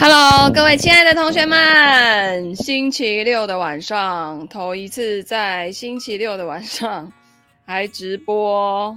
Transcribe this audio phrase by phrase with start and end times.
[0.00, 7.12] Hello，各位亲爱的同学们，星期六的晚上，头一次在星期六的晚上
[7.66, 8.96] 还直播。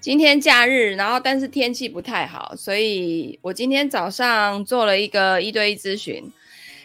[0.00, 6.32] 今天假日，然后但是天气不太好，所以我今天早上做了一个一对一咨询，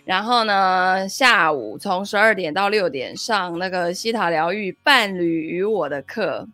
[0.05, 6.47] 然后呢，下午从十二点到六点上那个西塔疗愈伴侣与我的课。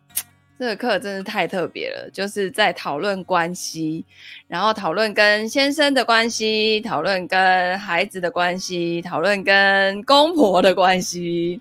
[0.58, 4.02] 这个课真是太特别了，就是在讨论关系，
[4.48, 11.60] 然后讨论跟先生的关系，讨论跟孩子的关系，讨论跟公婆的关系。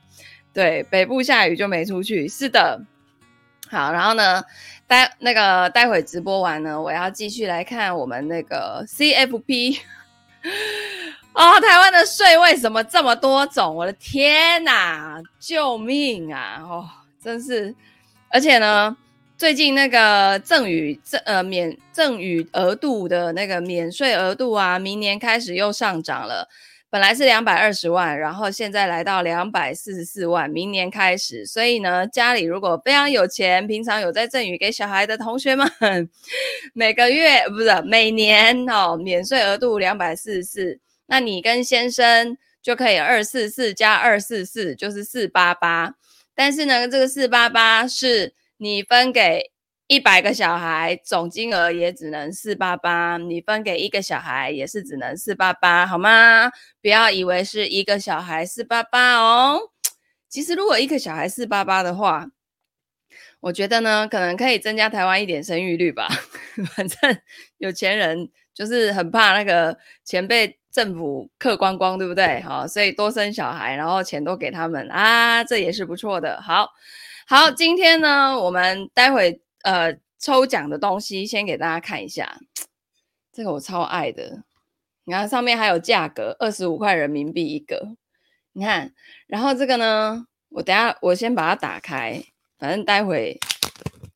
[0.54, 2.26] 对，北部下雨就没出去。
[2.30, 2.82] 是的，
[3.70, 4.42] 好，然后呢，
[4.88, 9.78] 待那个待会直播完呢，我要继续来看我们那个 CFP。
[11.36, 13.76] 哦，台湾的税为什么这么多种？
[13.76, 16.62] 我的天哪，救命啊！
[16.64, 16.88] 哦，
[17.22, 17.76] 真是。
[18.36, 18.98] 而且呢，
[19.38, 26.50] 最近那个赠与赠呃免赠与额度的那个免税额度啊，明年开始又上涨了。
[26.90, 31.46] 本来是两百二十万，然后现在来到两百四十四万，明年开始。
[31.46, 35.72] 所以呢，家里如果非常有钱，平常有在赠与给小孩的同学们，
[36.76, 45.94] 每个月不是每年哦，免税额度两百四十四，那你跟先生就可以二四四加二四四，就是四八八。
[46.36, 49.52] 但是呢，这个四八八是你分给
[49.88, 53.18] 一百个小孩，总金额也只能四八八。
[53.18, 56.52] 你分给一个小孩也是只能四八八，好吗？
[56.82, 59.72] 不要以为是一个小孩四八八哦。
[60.28, 62.28] 其实如果一个小孩四八八的话，
[63.40, 66.10] 我觉得呢，可能可以增加台湾一点生育率吧。
[66.76, 67.18] 反正
[67.58, 70.60] 有钱人就是很怕那个钱被。
[70.76, 72.42] 政府客光光，对不对？
[72.42, 76.42] 好，所以多生小孩，然后钱都给他们啊，这也是不错的。
[76.42, 76.70] 好，
[77.26, 82.42] 好，今天呢，我们待会呃抽奖的东西先给大家看一下，
[83.32, 84.44] 这个我超爱的，
[85.06, 87.96] 你看上面还有价格，二十五块人民币一个，
[88.52, 88.92] 你看，
[89.28, 92.22] 然后这个呢，我等下我先把它打开，
[92.60, 93.40] 反正待会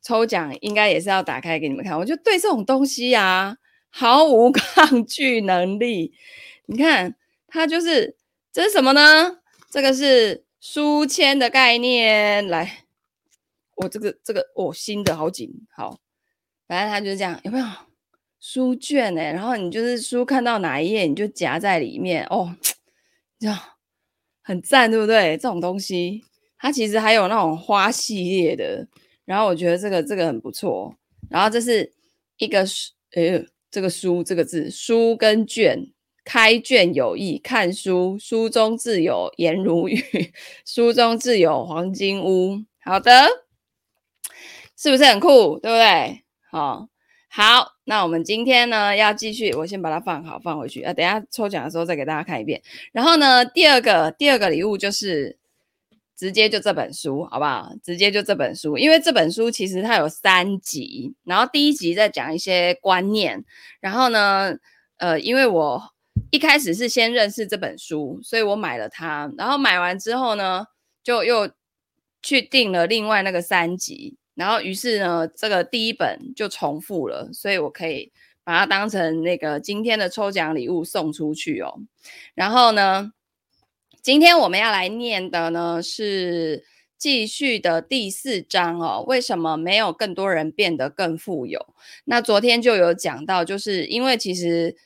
[0.01, 3.55] 抽奖应该也是要打开给你们看，我就对这种东西啊
[3.89, 6.13] 毫无抗拒能力。
[6.71, 7.15] 你看，
[7.47, 8.15] 它就是
[8.53, 9.39] 这是什么呢？
[9.71, 12.47] 这个是书签的概念。
[12.47, 12.85] 来，
[13.77, 15.99] 我这个这个哦，新的好紧，好，
[16.67, 17.65] 反正它就是这样，有没有
[18.39, 19.21] 书卷呢？
[19.21, 22.55] 然后你就是书看到哪一页，你就夹在里面哦，
[23.39, 23.59] 这样
[24.43, 25.35] 很赞，对不对？
[25.37, 26.23] 这种东西，
[26.59, 28.87] 它其实还有那种花系列的，
[29.25, 30.95] 然后我觉得这个这个很不错。
[31.31, 31.91] 然后这是
[32.37, 35.91] 一个书，哎，这个书这个字，书跟卷。
[36.31, 39.99] 开卷有益，看书，书中自有颜如玉，
[40.63, 42.63] 书中自有黄金屋。
[42.83, 43.11] 好的，
[44.77, 45.57] 是不是很酷？
[45.57, 46.23] 对不对？
[46.51, 46.87] 好，
[47.29, 50.93] 好，那我们今天呢要继续，我先把它放好，放回去啊。
[50.93, 52.61] 等下抽奖的时候再给大家看一遍。
[52.91, 55.35] 然后呢，第二个第二个礼物就是
[56.15, 57.71] 直接就这本书，好不好？
[57.83, 63.43] 直接就这本书，因为这本书其实它有三集，然后第一集在讲一些观念，
[63.79, 64.55] 然后呢，
[64.97, 65.81] 呃，因为我。
[66.31, 69.31] 一开始是先认识这本书，所以我买了它。
[69.35, 70.63] 然后买完之后呢，
[71.03, 71.49] 就又
[72.21, 74.15] 去订了另外那个三集。
[74.35, 78.11] 然后于是呢，这个第一本就重复了，所以我可以
[78.43, 81.79] 把它当成那个今天的抽奖礼物送出去哦。
[82.35, 83.11] 然后呢，
[84.01, 86.63] 今天我们要来念的呢是
[86.97, 89.03] 继续的第四章哦。
[89.07, 91.73] 为什么没有更多人变得更富有？
[92.05, 94.77] 那昨天就有讲到，就是因为其实。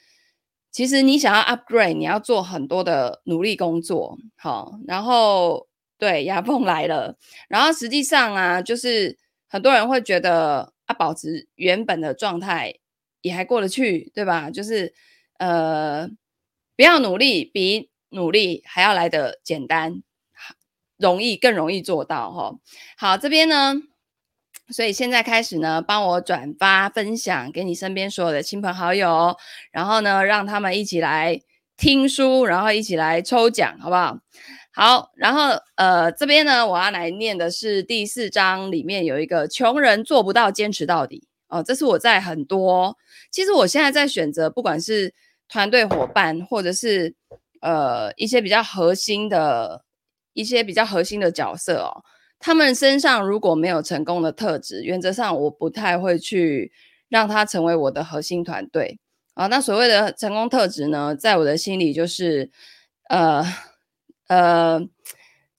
[0.73, 5.67] 其实你想要 upgrade，你要做很多的努力工作，好，然后
[5.99, 7.15] 对，牙缝来了，
[7.47, 9.17] 然后实际上啊，就是
[9.47, 12.73] 很多人会觉得啊，保持原本的状态
[13.21, 14.49] 也还过得去，对吧？
[14.49, 14.93] 就是
[15.37, 16.09] 呃，
[16.75, 20.01] 不要努力，比努力还要来得简单，
[20.97, 22.55] 容易，更容易做到，哈。
[22.97, 23.92] 好，这边呢。
[24.69, 29.35] 所以现在开始呢，帮我转发分享给你身边所有的亲朋好友，
[29.71, 31.39] 然后呢，让他们一起来
[31.75, 34.17] 听书，然后一起来抽奖，好不好？
[34.75, 42.97] 好，然后呃，这边呢，我要来念的是第四章里面有一个穷人做不到坚持到底哦，这是我在很多，
[43.29, 45.13] 其实我现在在选择，不管是
[45.47, 47.13] 团队伙伴，或者是
[47.61, 49.83] 呃一些比较核心的
[50.33, 52.03] 一些比较核心的角色哦。
[52.45, 56.73] 他们身上如果没有成功的特质，原则上我不太会去
[57.07, 58.99] 让他成为我的核心团队
[59.33, 59.47] 啊。
[59.47, 62.51] 那所谓的成功特质呢，在我的心里就是，
[63.07, 63.45] 呃
[64.27, 64.85] 呃，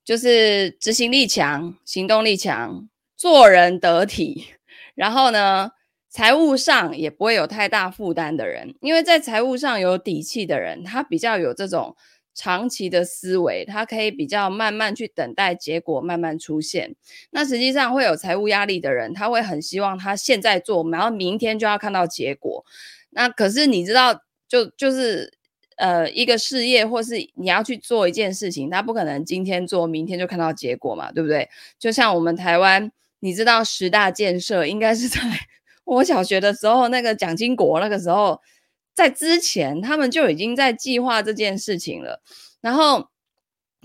[0.04, 2.86] 就是执行力强、行动力强、
[3.16, 4.48] 做人得体，
[4.94, 5.70] 然后呢，
[6.10, 11.96] 财务上也不会有太大负担的人，因为在财务上有底气的人，他比较有这种
[12.34, 16.94] 长期的思维，他可以比较慢慢去等待结果慢慢出现。
[17.30, 22.64] 那实际上会有财务压力的人，他会很希望他现在做，然后明天就要看到结果。
[23.10, 25.32] 那可是你知道，就就是
[25.76, 31.48] 呃一个事业或是你要去做一件事情，他不可能今天做，明天就看到结果嘛，对不对？
[31.78, 32.90] 就像我们台湾，
[33.20, 35.20] 你知道十大建设应该是在。
[35.84, 38.40] 我小学的时候，那个蒋经国那个时候，
[38.94, 42.22] 在之前他们就已经在计划这件事情了。
[42.60, 43.10] 然后，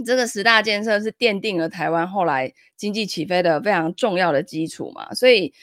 [0.05, 5.13] 这个十大建设是奠定了台湾后来经济起飞的非常重要的基础嘛。
[5.13, 5.53] 所以，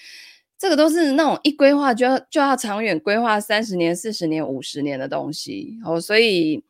[0.58, 5.98] 这个都是那种一规划就要就要长远规划三十年、四十年、五十年的东西哦。
[6.00, 6.62] 所以，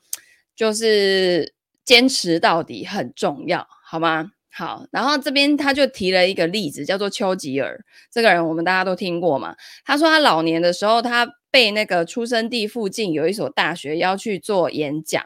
[0.55, 1.53] 就是
[1.85, 4.33] 坚持到底很重要，好吗？
[4.59, 7.79] 好，然后这边他就提了一个例子，叫做丘吉尔
[8.11, 9.55] 这个人，我们大家都听过嘛。
[9.85, 15.23] 他说他老年的时候，他被那个出生地附近有一所大学要去做演讲，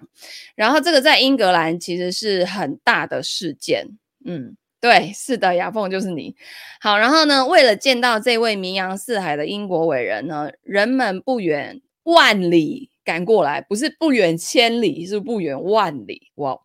[0.57, 3.87] 然后这个在英格兰其实是很大的事件。
[4.27, 6.35] 嗯，对，是的，雅凤就是你。
[6.81, 16.33] 好，然后呢，为了见到这位名扬四海的英国伟人呢，人们不远万里赶过来，不是不远千里，是不远万里。
[16.35, 16.59] 哇！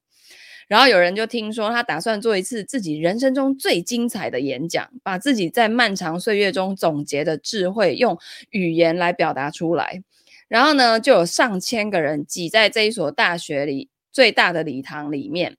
[0.68, 8.18] 然后有人就听说他打算做一次自己人生中最精彩的演讲，把自己在漫长岁月中总结的智慧用
[8.50, 10.04] 语言来表达出来。
[10.48, 15.58] 然后呢，就有上千个人挤在这一所大学里最大的礼堂里面，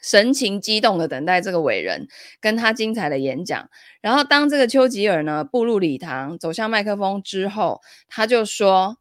[0.00, 2.08] 神情激动的等待这个伟人
[2.40, 3.70] 跟他精彩的演讲。
[4.00, 8.98] 然后当这个丘吉尔呢步入礼堂，走向麦克风之后，他就说。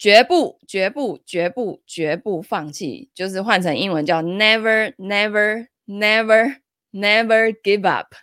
[0.00, 6.56] 绝不，绝不，绝不，绝不放弃，就是换成英文叫 never, never, never,
[6.90, 8.14] never give up。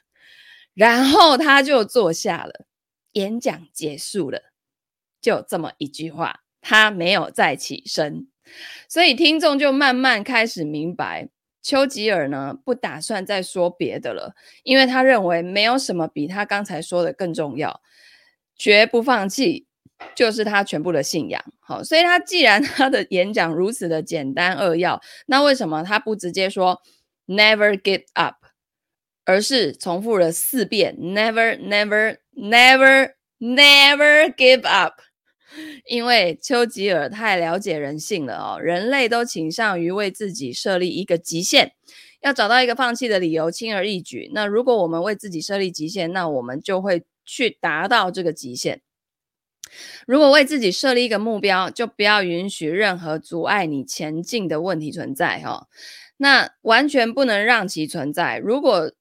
[0.73, 2.65] 然后他就坐下了，
[3.11, 4.41] 演讲结束了，
[5.21, 8.27] 就这么一句话，他没有再起身。
[8.89, 11.29] 所以听众就慢慢开始明白，
[11.61, 14.33] 丘吉尔呢不打算再说别的了，
[14.63, 17.83] 因为他认为没有什么比他刚才说的更重要，
[18.55, 19.67] 绝不放弃。
[20.15, 26.81] 就是他全部的信仰，好，所以他既然他的演讲如此的简单扼要，那为什么他不直接说
[27.27, 28.35] never give up，
[29.25, 34.93] 而是重复了四遍 never never never never give up？
[35.85, 41.71] 因为丘吉尔太了解人性了哦，人类都倾向于为自己设立一个极限，
[42.21, 44.29] 要找到一个放弃的理由，轻而易举。
[44.33, 48.81] 那如果我们为自己设立极限，那我们就会去达到这个极限。
[50.05, 55.67] 如果为自己设立一个目标，就不要允许任何阻碍你前进的问题存在哈。
[56.17, 58.37] 那完全不能让其存在。
[58.39, 58.91] 如果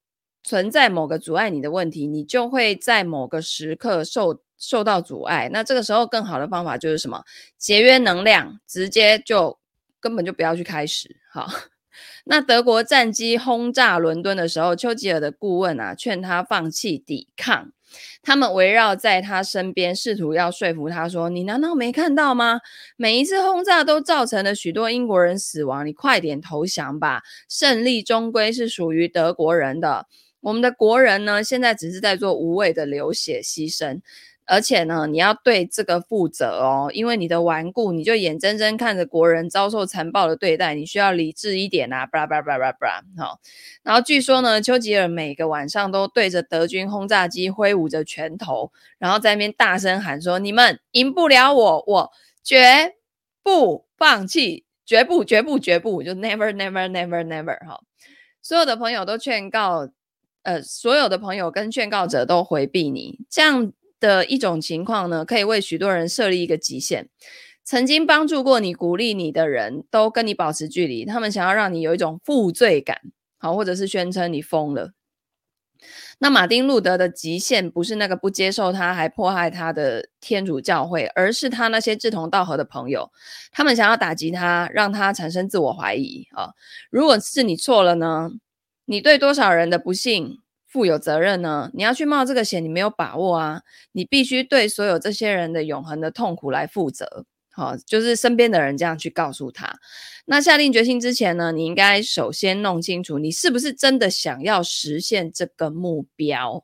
[0.42, 5.48] 存在某个阻碍你的问题，你就会在某个时刻受受到阻碍。
[5.52, 7.24] 那这个时候，更好的方法就是什么？
[7.58, 9.58] 节约能量，直接就
[9.98, 11.46] 根本就不要去开始哈。
[12.24, 17.72] 那德国战机轰炸伦敦的时候，丘吉尔的顾问啊，劝他放弃抵抗。
[18.22, 22.60] 他们围绕在他身边，试图要说服他说：“你难道没看到吗？
[22.96, 27.22] 每一次轰炸都造成了许多英国人死亡，你快点投降吧！
[27.48, 30.06] 胜利终归是属于德国人的。
[30.40, 34.00] 我们的国人呢，现在只是在做无谓的流血牺牲。”
[34.46, 43.40] 而且呢，你要对这个负责哦，因为你的顽固，你就眼睁睁看着国人遭受残暴的对待，你需要理智一点啊，巴拉巴拉巴拉巴拉，好。
[43.82, 52.12] 然后据说呢，丘吉尔每个晚上都对着德军轰炸机挥舞着拳头，然后在那边大声喊说：“你们赢不了我，我
[52.44, 52.94] 绝
[53.42, 57.80] 不放弃，绝不，绝不，绝不，就 never never never never。”哈，
[58.40, 59.88] 所有的朋友都劝告，
[60.42, 63.72] 呃，所有的朋友跟劝告者都回避你，这样。
[63.98, 67.08] 的一种情况呢，可以为许多人设立一个极限。
[67.64, 73.00] 曾经帮助过你、鼓励你的人都跟你保持距离，他们想要让你有一种负罪感，
[73.38, 74.92] 好，或者是宣称你疯了。
[76.18, 83.10] 那马丁路德的极限不是那个不接受他还迫害他的天主教会，而是他那些志同道合的朋友，
[83.52, 86.50] 他们想要打击他，让他产生自我怀疑啊。
[86.90, 88.30] 如果是你错了呢？
[88.86, 90.38] 你对多少人的不幸
[90.76, 91.70] 负有责任呢？
[91.72, 93.62] 你要去冒这个险，你没有把握啊！
[93.92, 97.24] 你必须对所有这些人的永恒的痛苦来负责。
[97.50, 99.78] 好，就是身边的人这样去告诉他。
[100.26, 106.62] 那下定决心之前呢，你应该首先弄清楚，你是不是真的想要实现这个目标？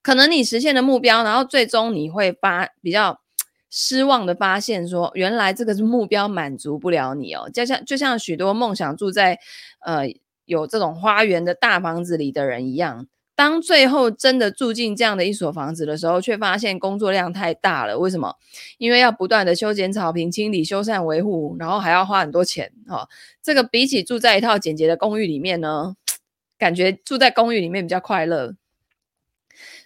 [0.00, 3.20] 可能你实现的目标，然后最终你会发比较
[3.68, 7.50] 失望的发现说，原来这个是目标满足不了你哦。
[7.52, 9.38] 就像就像许多梦想住在
[9.80, 10.06] 呃
[10.46, 13.06] 有这种花园的大房子里的人一样。
[13.40, 17.98] 当最后真的住进这样的一所房子的时候，却发现工作量太大了。
[17.98, 18.36] 为什么？
[18.76, 22.70] 因为要不断的修剪草坪、清理、修缮、维护，然后还要花很多钱。
[22.86, 23.08] 哈、
[23.42, 25.94] 这个比起住在一套简洁的公寓里面呢，
[26.58, 28.56] 感觉住在公寓里面比较快乐。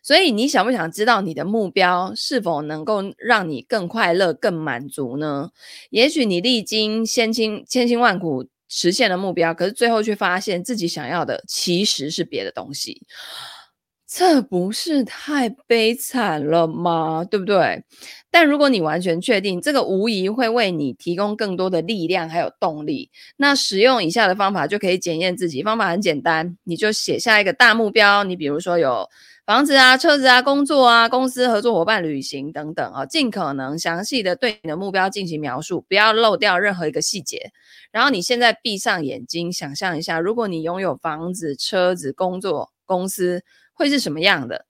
[0.03, 5.51] 所以，你想不想知道你的目标是否能够让你更快乐、更满足呢？
[5.91, 8.47] 也许你历经千辛千辛万苦。
[8.69, 13.03] 实现了目标，可是最后却发现自己想要的其实是别的东西，
[14.07, 17.25] 这不是太悲惨了吗？
[17.25, 17.85] 对不对？
[18.31, 25.63] 但如果你完全确定这个无疑会为你提供更多的力量还有动力，那使用以下的方法就可以检验自己。
[25.63, 29.09] 方法很简单，你就写下一个大目标，你比如说有。
[29.47, 37.51] 房子啊，车子啊，工作啊，公司合作伙伴、旅行等等啊，尽可能详细的对你的目标进行描述，不要漏掉任何一个细节。
[37.95, 44.67] 然后你现在闭上眼睛，想象一下，如果你拥有房子、车子、工作、公司，会是什么样的？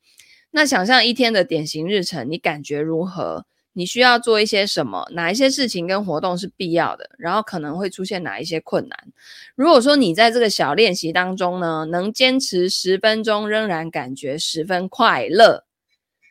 [0.51, 3.47] 那想象一天的典型日程，你感觉如何？
[3.73, 5.09] 你需要做一些什么？
[5.13, 7.13] 哪一些事情跟活动是必要的？
[7.17, 9.13] 然后可能会出现哪一些困难？
[9.55, 15.65] 如果说你在这个小练习当中呢，能坚持十分钟，仍然感觉十分快乐，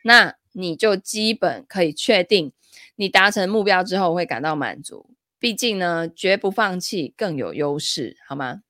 [0.04, 2.52] 那你就基本可以确定，
[2.94, 5.10] 你达成目标之后会感到满足。
[5.44, 8.62] 毕竟呢，绝不放弃更有优势，好吗？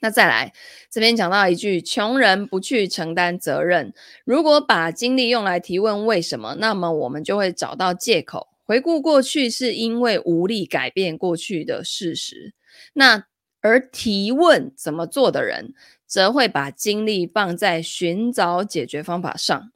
[0.00, 0.54] 那再来，
[0.90, 3.92] 这边讲到一句：穷人不去承担责任。
[4.24, 12.54] 如果把精力用来提问为什么，那么我们就会找到借口，回顾过去是因为无力改变过去的事实。
[12.94, 13.26] 那
[13.60, 15.74] 而提问怎么做的人，
[16.06, 19.70] 则会把精力放在寻找解决方法上。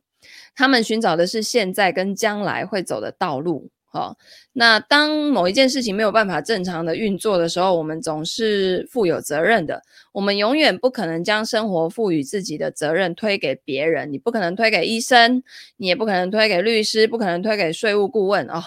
[0.54, 3.68] 他们寻找的是现在跟将来会走的道路。
[3.90, 4.18] 好，
[4.52, 9.82] 那当某一件事情没有办法正常的运作的时候，我们总是负有责任的。
[10.12, 14.12] 我们永远不可能将生活赋予自己的责任推给别人。
[14.12, 15.42] 你不可能推给医生，
[15.78, 18.62] 你也不可能推给律师，不可能推给税务顾问哦。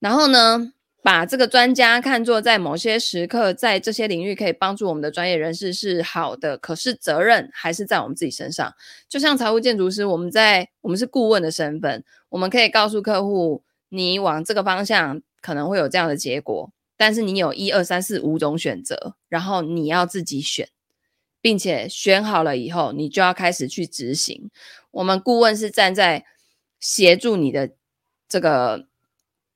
[0.00, 0.72] 然后呢，
[1.02, 8.72] 把这个专家看作在某些时刻在这些领域可以帮助我们的专业人士是好的，可是责任还是在我们自己身上。
[9.06, 13.62] 就像财务建筑师，我们在我们是顾问的身份，我们可以告诉客户。
[13.94, 20.68] 你往这个方向可能会有这样的结果，但是你有一二三四五种选择，然后你要自己选，
[21.42, 24.50] 并且选好了以后，你就要开始去执行。
[24.90, 26.24] 我们顾问是站在
[26.80, 27.72] 协助你的
[28.26, 28.88] 这个。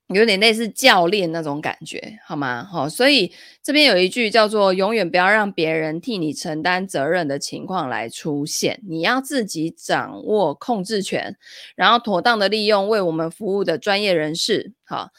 [0.09, 2.63] 有点类似教练那种感觉，好吗？
[2.65, 3.33] 好，所以
[3.63, 11.37] 这边有一句叫做“永远不要让别人替你承担责任”的情况来出现，你要自己掌握控制权，
[11.75, 15.11] 然后妥当的利用为我们服务的专业人士，好。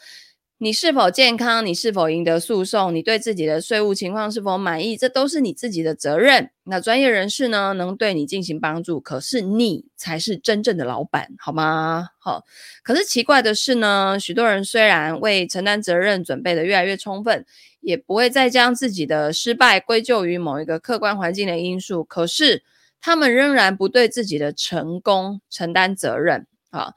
[0.60, 1.64] 你是否健康？
[1.64, 2.96] 你是否赢得诉讼？
[2.96, 4.98] 你对自己的税务情况是否满意？
[4.98, 6.50] 这都是你自己的责任。
[6.64, 12.10] 那专业人士呢，能对你进行帮助，可是你才是真正的老板，好吗？
[12.18, 12.44] 好。
[12.82, 17.46] 可是奇怪的是呢，许多人虽然为承担责任准备得越来越充分，
[17.80, 22.64] 也不会再将自己的失败归咎于某一个客观环境的因素，可是
[23.00, 26.48] 他们仍然不对自己的成功承担责任。
[26.72, 26.94] 好。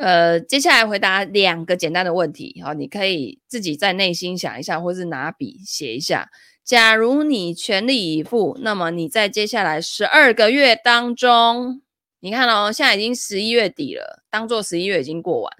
[0.00, 6.30] 呃，接下来回答两个简单的问题，好，你可以自己在内心想一下，或是拿笔写一下。
[6.64, 11.82] 假如你全力以赴，那么你在接下来十二个月当中，
[12.20, 15.52] 你看哦，现在已经十一月底了，当做十一月已经过完，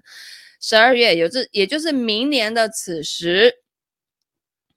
[0.59, 3.57] 十二月有这，也就是明年的此时，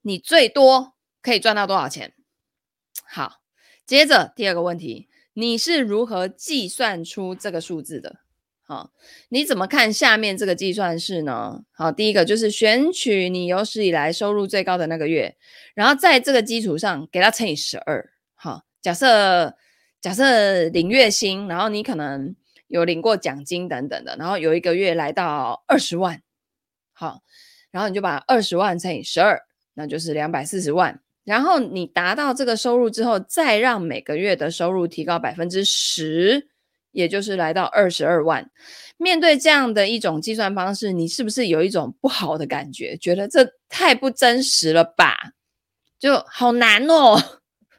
[0.01, 2.13] 你最多可以赚到多少钱？
[3.07, 3.39] 好，
[3.85, 8.22] 接着第二个问题，你是如何计算出这个数字的？
[8.73, 8.89] 好，
[9.29, 11.61] 你怎么看下面这个计算式呢？
[11.73, 15.35] 好，第一个就是选取你有史以来收入最高的那个月，
[15.75, 18.03] 然后在这个基础上给它乘以十二。
[18.33, 19.55] 好，假设
[20.01, 22.35] 假设领月薪，然后你可能
[22.67, 26.23] 有领过奖金等等的，然后有一个月来到二十万，
[26.93, 27.21] 好，
[27.69, 29.39] 然后你就把二十万乘以十二，
[29.75, 30.99] 那就是两百四十万。
[31.25, 36.47] 然后你达到这个收入之后，再让每个月的收入提高百分之十。
[36.93, 38.49] 也就是来到二十二万，
[38.97, 42.95] 面对这样的一种计算方式，你是不是有一种不好的感觉？
[42.97, 45.33] 觉得这太不真实了吧？
[45.99, 47.21] 就好难哦，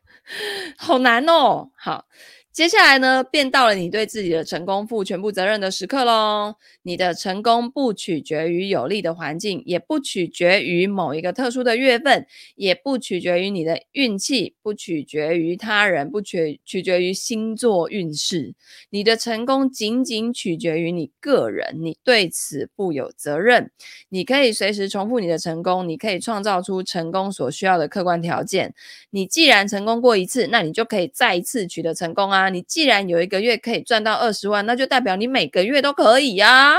[0.76, 1.70] 好难哦。
[1.76, 2.06] 好，
[2.52, 6.54] 接下来呢，便到了你对自己的成功负全部责任的时刻喽。
[6.84, 12.26] 你的成功不取决于有利的环境，也不取决于某一个特殊的月份，
[12.56, 18.54] 也不取决于你的运气，不取决于他人，不取取决于星座运势。
[18.90, 23.70] 你的成功仅仅取决于你个人，你对此负有责任。
[24.10, 28.74] 你可以随时重复你的成功，你可以创造出成功所需要的客观条件。
[29.08, 32.50] 你既然成功过一次，那你就可以再一次取得成功啊！
[32.50, 36.73] 你既然有一个月可以赚到二十万，那就代表你每个月都可以呀。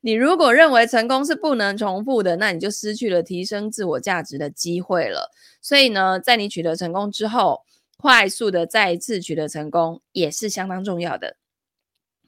[0.00, 5.30] 你如果认为成功是不能重复的，那你就失去了提升自我价值的机会了。
[5.60, 7.62] 所以呢，在你取得成功之后，
[7.96, 11.36] 快速的再一次取得成功也是相当重要的。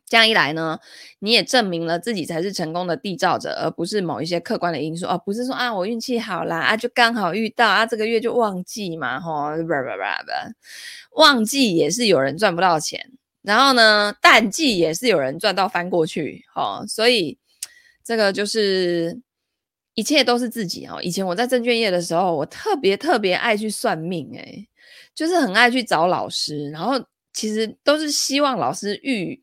[0.07, 0.81] 这样一来呢，
[1.21, 5.07] 你也证明了自己才是成功的缔造者，而不是某一些客观的因素。
[5.07, 17.39] 哦，不是说啊，我运气好啦，啊，就刚好遇到啊，这个月就旺季嘛，吼，不不不不，旺季也是有人赚不到钱，然后呢，淡季也是有人赚到翻过去，吼，所以
[18.05, 19.21] 这个就是
[19.95, 20.99] 一切都是自己哦。
[21.03, 24.69] 以前我在证券业的时候，我特别特别爱去算命，诶，
[25.15, 29.43] 就是很爱去找老师，然后其实都是希望老师预。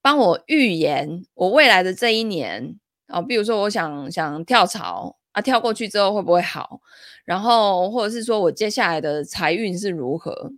[0.00, 2.78] 帮我预言我未来的这一年
[3.08, 6.80] 啊，比如说我想想跳槽啊，跳过去之后会不会好？
[7.24, 10.52] 然后或者是说我接下来的财运是如何？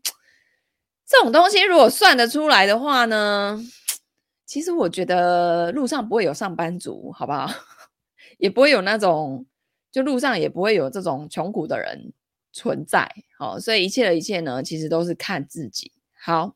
[1.11, 3.61] 这种东西如果算得出来的话呢，
[4.47, 7.51] 其实我觉得路上不会有上班族，好不好？
[8.39, 9.45] 也不会有那种，
[9.91, 12.13] 就路上也不会有这种穷苦的人
[12.53, 13.13] 存在。
[13.37, 15.91] 好，所以一切的一切呢，其实都是看自己。
[16.23, 16.55] 好，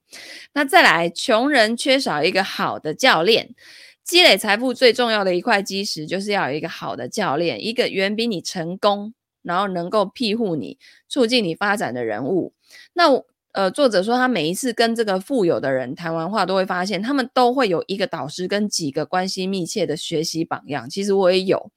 [0.53, 3.57] 那再来，穷人缺少一个好的教练。
[4.05, 12.53] 积累财富最重要的一块基石，就是要有一个好的教练，一个远比你成功，然后能够庇护你、促进你发展的人物。
[12.93, 13.11] 那
[13.55, 20.91] 呃，作者说他每一次跟这个富有的人谈完话，都会发现他们都会有一个导师跟几个关系密切的学习榜样。
[20.91, 21.71] 其实我也有，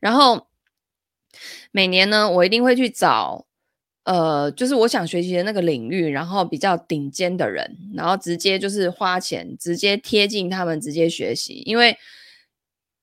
[0.00, 0.48] 然后
[1.70, 3.46] 每年呢，我一定会去找。
[4.04, 11.96] 呃，就是我想学习的那个领域，然后比较顶尖的人，然后直接就是花钱，直接贴近他们，直接学习，因为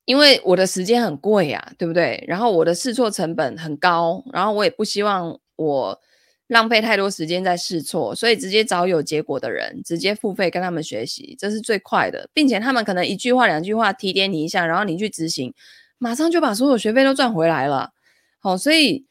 [0.04, 2.22] 因为我的时间很贵啊，对不对？
[2.28, 6.02] 然后我的试错成本很高，然后我也不希望我
[6.50, 15.54] 浪费太多时间在试错，所以直接找有结果的人，直接付费跟他们学习，这是最快的，并且他们可能一句话两句话提点你一下，然后你去执行，
[15.98, 17.92] 马上就把所有学费都赚回来了。
[18.40, 19.06] 好，所以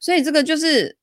[0.00, 0.96] 所以这个就是。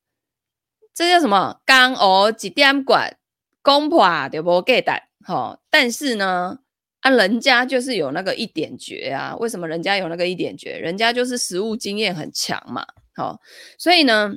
[0.96, 1.60] 这叫什么？
[1.66, 3.16] 刚哦几点管
[3.62, 4.92] 公婆就不给的，
[5.24, 6.60] 好，但是呢，
[7.00, 9.34] 啊，人家就是有那个一点绝啊。
[9.40, 10.78] 为什么人家有那个一点绝？
[10.78, 13.40] 人家就是实务经验很强嘛，好，
[13.76, 14.36] 所以呢，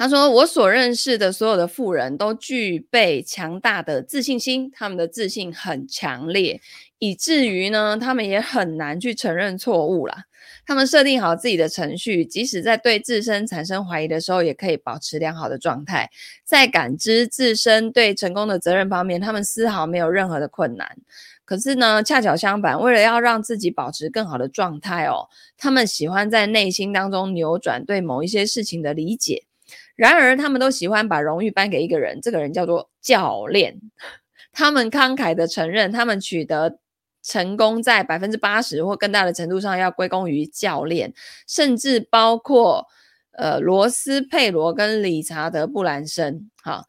[0.00, 6.58] 他说我所认识的所有的富人都具备强大的自信心，他们的自信很强烈，
[6.98, 10.24] 以至于呢，他们也很难去承认错误啦。
[10.64, 16.08] 他们设定好自己的程序，即使在对自身产生怀疑的时候，也可以保持良好的状态。
[16.46, 20.96] 在感知自身对成功的责任方面，他们丝毫没有任何的困难。
[21.44, 29.44] 可是呢，恰巧相反，为了要让自己保持更好的状态哦，他们喜欢在内心当中扭转对某一些事情的理解。
[30.00, 33.80] 然而，他们都喜欢把荣誉颁给一个人，这个人叫做教练。
[34.52, 36.78] 他们慷慨地承认，他们取得。
[37.22, 41.12] 成功在百分之八十或更大的程度上要归功于教练，
[41.46, 42.86] 甚至包括
[43.32, 46.50] 呃罗斯佩罗跟理查德布兰森。
[46.62, 46.86] 好，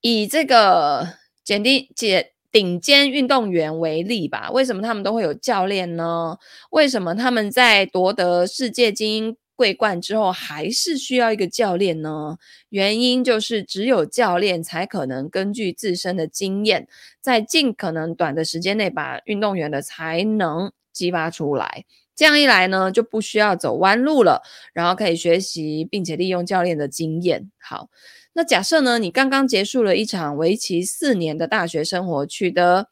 [0.00, 1.06] 以这个
[1.44, 6.38] 简丁简顶尖运动员为例吧，为什么他们都会有教练呢？
[6.70, 12.36] 为什么他们在夺得世界精英桂冠之后，还是需要一个教练呢？
[12.70, 16.88] 原因就是只有教练才可能根据自身的经验，
[17.20, 21.84] 在尽可能短的时间内把运动员的才能激发出来。
[22.16, 27.50] 这样一来呢，就不需要走弯路了，然后可以学习并且利用教练的经验。
[27.58, 27.90] 好，
[28.34, 32.88] 那假设呢，你刚刚结束了一场为期四年的大学生活，取得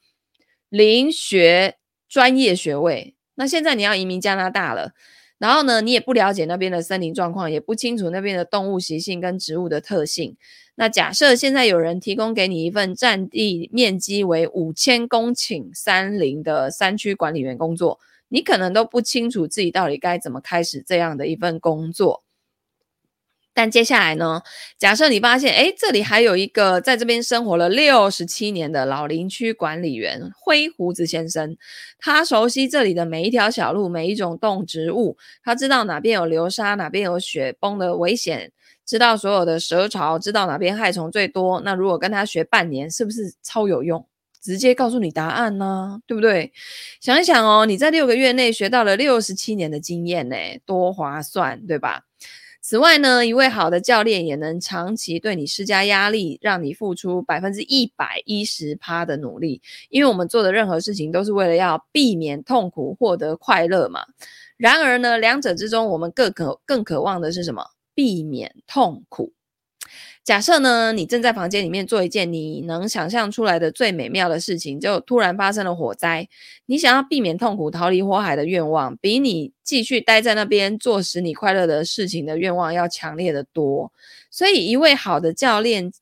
[0.68, 1.77] 零学
[2.09, 4.92] 专业学位，那现在你要移民加拿大了。
[5.43, 10.37] 然后呢，你也不了解那边的森林状况，也不清楚那边的动物习性跟植物的特性。
[10.77, 22.23] 那假设现在有人提供给你一份占地面积为五千公顷山林的山区管理员工作，你可能都不清楚自己到底该怎么开始这样的一份工作。
[23.55, 24.43] 但接下来呢？
[24.79, 31.57] 假设你发现，诶，这里还有一个在这边生活了六十七年的老林区管理员灰胡子先生，
[31.99, 38.51] 他熟悉这里的每一条小路、每一种动植物，他知道哪边有流沙，哪边有雪崩的危险，
[38.87, 41.61] 知道所有的蛇潮，知道哪边害虫最多。
[41.61, 44.07] 那如果跟他学半年，是不是超有用？
[44.43, 46.53] 直接告诉你答案呢、对不对？
[47.01, 50.37] 想一想哦，你在六个月内学到了六十七年的经验呢，
[50.67, 52.03] 多划算，对吧？
[52.64, 64.01] 此外呢，一位好的教练也能长期对你施加压力，让你付出百分之一百一十趴的努力，因为我们做的任何事情都是为了要避免痛苦，获得快乐嘛。
[64.57, 67.64] 然而呢，两者之中，我们更渴更渴望的是什么？
[67.96, 69.33] 避免痛苦。
[70.25, 76.29] 假设呢，你正在房间里面做一件你能想象出来的最美妙的事情，就突然发生了火灾。
[76.66, 83.92] 你想要避免痛苦、逃离火海的愿望，比你继续待在那边做使你快乐的事情的愿望要强烈得多。
[84.31, 85.92] 所以，一位好的教练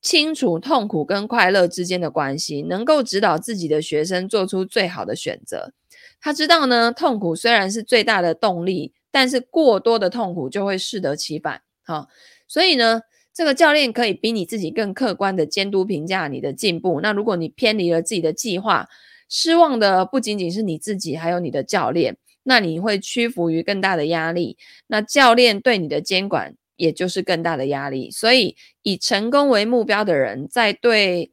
[0.00, 5.72] 清楚痛苦跟快乐之间的关系，能够指导自己的学生做出最好的选择。
[6.20, 11.60] 他知道呢，痛苦虽然是最大的动力，但是过多的痛苦就会适得其反。
[11.84, 12.08] 好，
[12.52, 13.00] 所以呢。
[13.34, 17.00] 这个教练可以比你自己更客观的监督评价你的进步。
[17.00, 18.86] 那如果你偏离了自己的计划，
[19.26, 22.18] 失望的不仅仅是你自己，还有你的教练。
[22.42, 28.10] 那你会屈服于更大的压力，那教练对你的监管也就是更大的压力。
[28.10, 31.32] 所以，以成功为目标的人，在对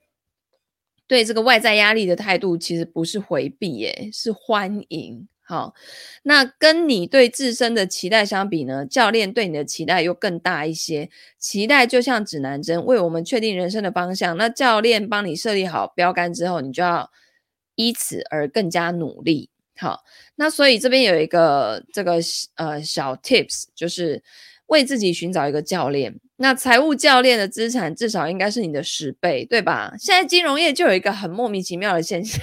[1.05, 5.27] 对这个外在压力的态度，其实不是回避，耶，是欢迎。
[5.49, 5.73] 好，
[6.21, 8.85] 那跟你对自身的期待相比呢？
[8.85, 11.09] 教练对你的期待又更大一些。
[11.39, 14.37] 期待就像指南针，为我们确定人生的方向。
[14.37, 17.09] 那教练帮你设立好标杆之后，你就要
[17.73, 19.49] 依此而更加努力。
[19.75, 20.03] 好，
[20.35, 22.19] 那所以这边有一个这个
[22.53, 24.21] 呃小 tips，就是
[24.67, 26.19] 为自己寻找一个教练。
[26.35, 29.95] 那财务教练的资产至少应该是你的十倍，对吧？
[29.97, 32.39] 现在金融业就有一个很莫名其妙的现象。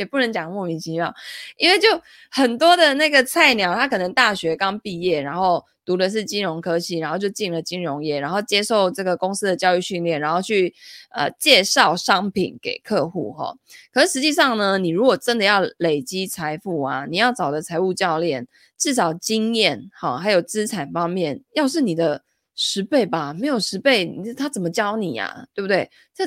[0.00, 1.14] 也不能讲莫名其妙，
[1.58, 1.88] 因为就
[2.30, 10.74] 很多的那个菜鸟，他可能大学刚毕业，然后读的是金融科系，然后就进了金融业，然后接受这个公司的教育训练，然后去
[11.10, 13.54] 呃介绍商品给客户哈。
[13.92, 22.22] 可是实际上呢，你如果真的要累积财富啊，你要找的财务教练，至少经验哈，还有资产方面，要是你的
[22.54, 25.46] 十倍吧，没有十倍，你他怎么教你呀？
[25.52, 25.90] 对不对？
[26.14, 26.26] 这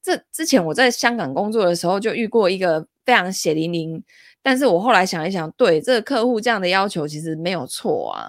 [0.00, 2.86] 这之前我在香港工作的时候就遇过一个。
[3.08, 4.04] 非常血淋淋，
[4.42, 8.28] 但是我后来想一想，对这个客户这样的要求其实没有错啊。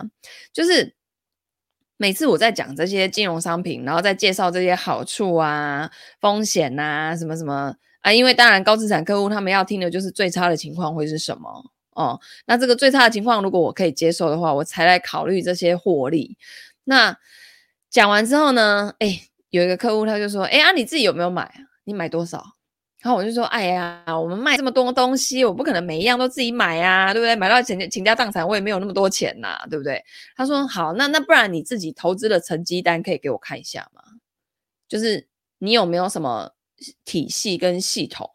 [0.53, 0.95] 就是
[1.97, 12.17] 每次我在讲这些金融商品，然后再介绍这些好处啊、风险啊、什么什么啊，因为当然高资产客户他们要听的就是最差的情况会是什么哦。
[12.45, 16.37] 那这个最差的情况如果我可以接受的话，我才来考虑这些获利。
[16.85, 17.17] 那
[17.89, 21.67] 讲完之后呢，哎，有一个客户他就说，哎啊，你自己有没有买啊？
[21.83, 22.58] 你买多少？
[23.01, 27.33] 然后我就说，哎呀，我们卖这么多东西，我不可能每一样都自己买啊，对不对？
[27.33, 30.03] 买到倾倾家荡产，我也没有那么多钱呐、对不对？
[30.35, 34.03] 他说好，那那不然你自己投资的成绩单可以给我看一下吗？
[34.89, 35.27] 就是
[35.59, 36.51] 你有没有什么
[37.05, 38.29] 体系跟系统？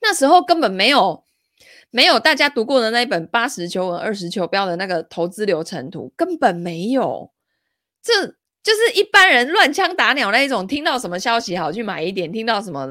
[0.00, 1.24] 那时候根本没有，
[1.90, 7.30] 没有大家读过的那一本八十求稳二十求标的那个投资流程图，根本没有。
[8.02, 8.26] 这
[8.62, 12.88] 就是一般人乱枪打鸟那一种，听到什么消息好去买一点，听到什么。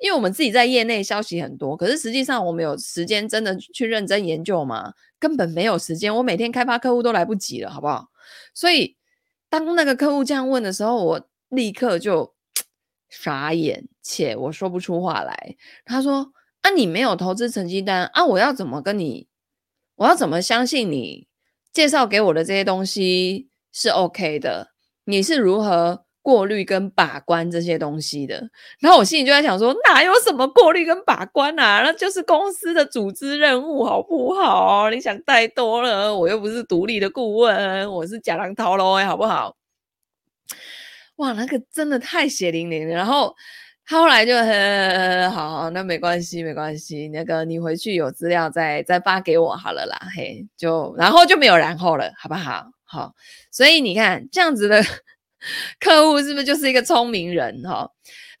[0.00, 4.94] 因为我们自己在业内消息很多，可是实际上我们有时间真的去认真研究吗？
[5.18, 6.14] 根本没有时间。
[6.16, 8.08] 我每天开发客户都来不及了，好不好？
[8.54, 8.96] 所以
[9.50, 12.34] 当那个客户这样问的时候，我立刻就
[13.10, 15.56] 傻眼，且我说不出话来。
[15.84, 16.32] 他说
[16.62, 19.28] ：“啊，你没有投资成绩单啊，我要怎么跟你？
[19.96, 21.28] 我要怎么相信你
[21.72, 24.72] 介绍给我的这些东西是 OK 的？
[25.04, 31.82] 你是如何？”过滤跟把关这些东西的，然后我心里就在想说，哪有什么过滤跟把关啊？
[31.82, 34.90] 那就是公司的组织任务，好不好？
[34.90, 39.56] 你想太多了，我又不是独立的顾问，我是假狼头喽，好不好？
[41.16, 42.94] 哇，那个真的太血淋淋了。
[42.94, 43.34] 然后
[43.86, 52.66] 他后来就呵呵，好 好，那没关系，没关系，那个你回去有资料再再发给我好了啦，嘿，就然后就没有然后了，好不好？
[52.84, 53.14] 好，
[53.50, 54.84] 所以你看这样子的。
[55.78, 57.90] 客户是不是就是一个聪明人哈？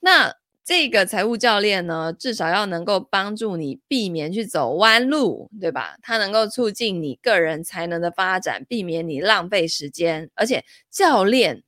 [0.00, 5.96] 那这个财务教练呢，至少要能够帮助你避免去走弯路，对吧？
[6.00, 10.30] 他能够促进你个人才能的发展，避免你浪费时间。
[10.34, 11.64] 而且教练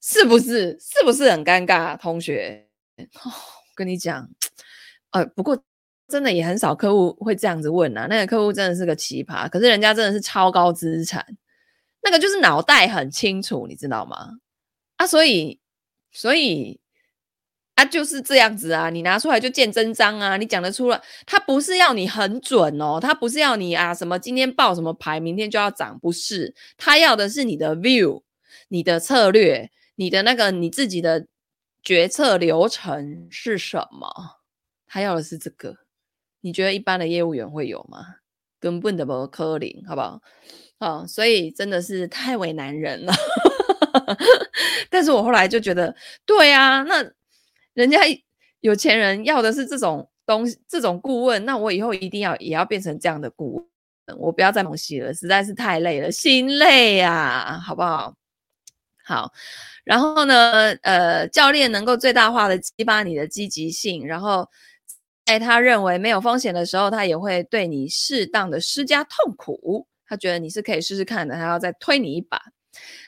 [0.00, 1.98] 是不是是不是很尴尬？
[1.98, 2.66] 同学，
[3.24, 3.30] 哦，
[3.74, 4.26] 跟你讲，
[5.10, 5.62] 呃，不过
[6.08, 8.06] 真的也很少客户会这样子问啊。
[8.08, 11.26] 那个客户真的是个奇葩，可是人家真的是超高资产，
[12.02, 14.30] 那个就是脑袋很清楚，你知道吗？
[14.96, 15.60] 啊，所以，
[16.12, 16.80] 所以，
[17.74, 28.22] 啊，就是这样子啊，你拿出来就见真章啊，你讲得出来，他不是要你很准哦，他不是要你啊，什么今天报什么牌，明天就要涨，不是，他要的是你的 view，
[28.68, 31.26] 你的策略，你的那个你自己的
[31.82, 34.38] 决策流程是什么？
[34.86, 35.76] 他要的是这个。
[36.40, 37.98] 你觉得一般的业务员会有吗？
[38.58, 40.22] 根本的不可能，好不好？
[40.78, 43.12] 哦，所以真的是太为难人了。
[44.90, 47.04] 但是我后来就觉得，对啊，那
[47.74, 47.98] 人家
[48.60, 53.54] 有钱人要的是这种东西，这种顾问，那我以后一定要也要变成这样的顾
[54.06, 58.14] 问，我不要再东西了，实在是太累了，心累啊，好不好？
[59.04, 59.32] 好，
[59.84, 64.48] 然后呢，呃，教练能够最大化的激发你的积极性，然后。
[65.28, 69.84] 在他认为没有风险的时候，他也会对你适当的施加痛苦。
[70.06, 72.40] 他觉得你是可以试试看的，他要再推你一把。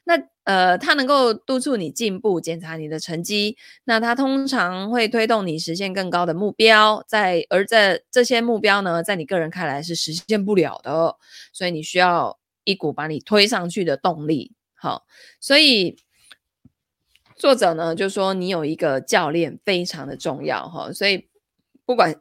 [0.04, 3.56] 那呃，它能够督促你进步，检查你的成绩。
[3.84, 7.04] 那它通常会推动你实现更高的目标。
[7.06, 11.16] 在而在这些目标呢，在你个人看来是实现不了的，
[11.52, 14.52] 所以你需要一股把你推上去的动力。
[14.74, 15.06] 好，
[15.40, 15.96] 所以
[17.36, 21.26] 作者呢就说你有一个教练非常的重要哈，所以。
[21.88, 22.14] 不管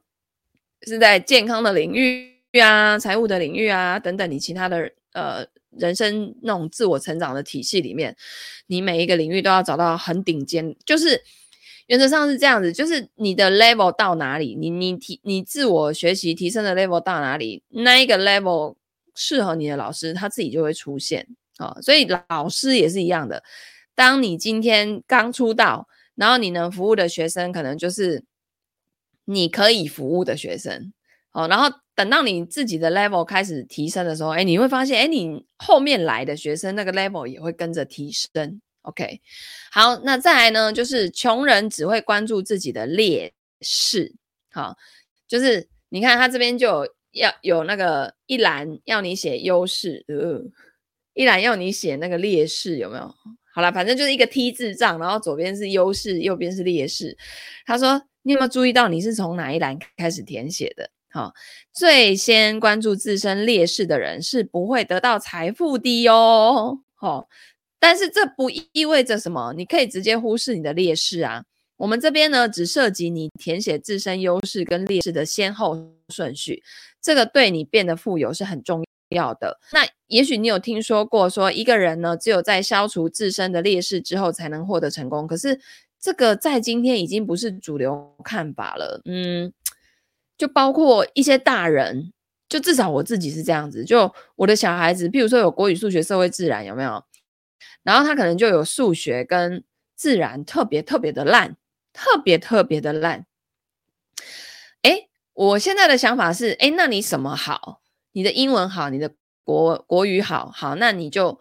[0.83, 5.45] 是在健康的领域啊、财务的领域啊等等，你其他的呃
[5.79, 8.15] 人生那种自我成长的体系里面，
[8.67, 11.23] 你每一个领域都要找到很顶尖，就是
[11.87, 18.75] 原则上是这样子，就是你的 level 到哪里，你你提你自我学习提升的 level 到哪里，那一个 level
[19.15, 21.81] 适合你的老师，他自己就会出现啊、哦。
[21.81, 23.43] 所以老师也是一样的，
[23.95, 28.23] 当你今天刚出道，然后你能服务的学生可能就是。
[29.29, 30.93] 你可以服务的学生，
[31.33, 38.62] 哦，然后等到你自己的 level 开始提升的时候，哎，你会发现，哎，你后面来的学生那个 level 也会跟着提升。
[38.83, 39.19] OK，
[39.71, 44.13] 好，那再来呢，就是穷人只会关注自己的劣势，
[44.51, 44.77] 好，
[45.27, 50.43] 就是你看他这边就有要有那个一栏要你写优势，呃，
[51.15, 53.12] 一栏要你写那个劣势，有没有？
[53.55, 57.17] 好了，反正就是一个 T 字账，然后左边是优势，右边是劣势。
[57.65, 58.03] 他说。
[58.23, 60.89] 你有没有注意到你是从哪一栏开始填写的？
[61.10, 61.34] 好，
[61.74, 66.80] 最先关注自身劣势的人是不会得到财富的哟。
[66.96, 67.28] 好，
[67.80, 71.46] 但是这不意味着什么，你可以直接忽视你的劣势啊。
[71.78, 76.62] 我们这边呢，只涉及你填写自身优势跟劣势的先后顺序，
[77.02, 79.60] 这个对你变得富有是很重要的。
[79.72, 85.26] 那也许你有听说过，说一个人呢，只有在消除自身的劣势之后，才能获得成功。
[85.26, 85.60] 可是。
[86.00, 89.52] 这个在今天已经不是主流看法了，嗯，
[90.38, 92.13] 就包括一些大人，
[92.47, 97.04] 就至少我自己是这样子，就我的小孩子，譬如说有国语、数学、社会、自然，有没有？
[97.84, 99.63] 然后他可能就有数学跟
[99.95, 101.56] 自然特别特别的烂，
[101.91, 103.26] 特别特别的烂。
[104.84, 107.82] 诶，我现在的想法是，诶，那你什么好？
[108.12, 111.39] 你的英文好，你的国国语好，好，那你就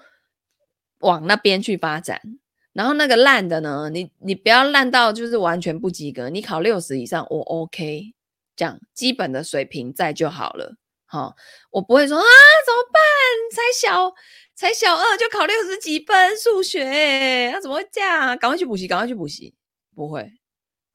[1.00, 2.20] 往那边去发展。
[2.72, 8.14] 然后那个烂的呢，你你不要烂到就是完全不及格，你考六十以上我 OK，
[8.56, 10.76] 这样基本的水平在就好了。
[11.04, 11.36] 好，
[11.70, 12.24] 我不会说啊
[12.66, 13.00] 怎么办？
[13.52, 14.12] 才小
[14.54, 18.36] 才小二就考六十几分数学，那怎么会这样？
[18.38, 19.54] 赶快去补习，赶快去补习。
[19.94, 20.32] 不会，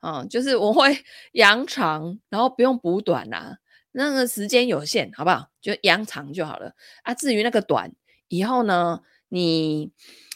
[0.01, 0.97] 啊，就是我会
[1.33, 3.55] 扬长，然后不用补短呐、
[3.91, 5.47] 那个时间有限，好不好？
[5.61, 7.13] 就扬长就好了啊。
[7.13, 7.93] 至于那个短，
[8.27, 9.91] 以后呢，你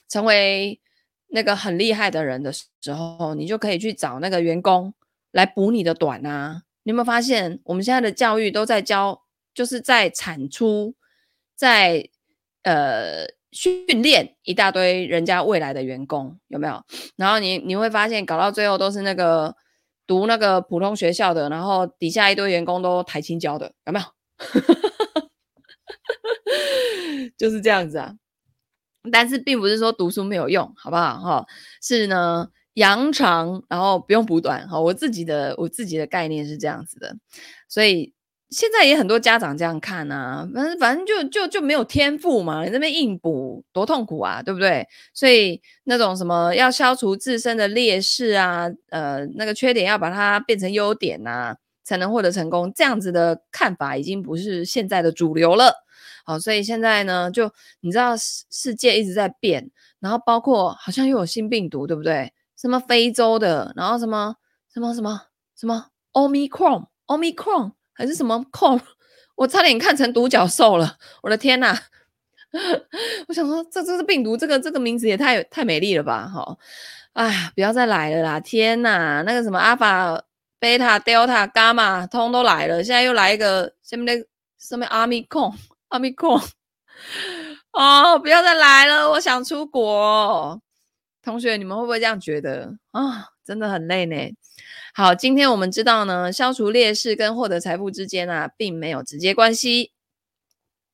[0.08, 0.80] 成为。
[1.28, 4.94] 那个很厉害的人的时候，你就可以去找那个员工
[5.32, 6.62] 来补你的短啊！
[6.86, 9.24] 你有没有发现，我们现在的教育都在教，
[9.56, 10.94] 就是在产出，
[11.56, 12.08] 在
[12.62, 16.84] 呃训练一大堆人家未来的员工，有没有？
[17.16, 19.56] 然后你你会发现，搞到最后都是那个
[20.06, 24.06] 读那个普通学校的，然后底下一堆员工都台清教的，有没有？
[27.36, 28.14] 就是这样子啊。
[29.12, 31.20] 但是并不是说读书没有用，好不好？
[31.20, 31.46] 哈，
[31.82, 34.66] 是呢，扬长，然后不用补短。
[34.70, 37.16] 哈，我自己的我自己的概念是这样子的，
[37.68, 38.14] 所以
[38.52, 44.88] 现在也很多家长这样看啊，反正反正就就就没有天赋嘛，你那边硬补多痛苦啊，对不对？
[45.14, 55.74] 所以那种什么要消除自身的劣势啊，呃，那个缺点要把它变成优点呐、才能获得成功，这样子的看法已经不是现在的主流了。
[56.24, 62.32] 好，所以现在呢，就你知道世世界一直在变，然后包括好像又有新病毒，对不对？
[62.60, 64.36] 什么非洲的，然后什么
[64.74, 65.22] 什么什么
[65.60, 68.82] 什么 Omicron Omicron 还是什么 Con，
[69.36, 71.78] 我差点看成独角兽了，我的天呐！
[73.28, 76.28] 我想说，这这是病毒，这个这个名字也太太美丽了吧？
[76.28, 76.58] 哈，
[77.14, 78.40] 哎呀，不要再来了啦！
[78.40, 80.22] 天呐，那个什么 Alpha、
[80.60, 84.14] Beta、Delta、Gamma 通都来了，现在又来一个下面那
[84.60, 85.54] 什么 Omicron。
[85.90, 86.28] 阿米克，
[87.72, 89.10] 哦，不要再来了！
[89.12, 90.60] 我想出国。
[91.26, 93.30] 同学，你们会不会这样觉得啊？
[93.44, 94.16] 真的很累呢。
[94.94, 99.92] 好，今天我们知道呢，消除劣势跟获得财富之间啊，并没有直接关系。